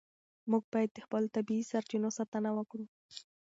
[0.49, 2.85] موږ باید د خپلو طبیعي سرچینو ساتنه وکړو.